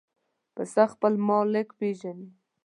[0.55, 2.29] پسه خپل مالک پېژني.